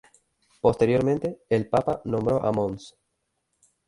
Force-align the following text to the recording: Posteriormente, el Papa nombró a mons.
Posteriormente, 0.61 1.41
el 1.47 1.69
Papa 1.69 2.01
nombró 2.05 2.43
a 2.43 2.51
mons. 2.51 2.97